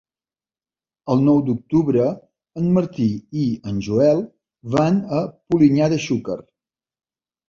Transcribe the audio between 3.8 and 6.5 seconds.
Joel van a Polinyà de Xúquer.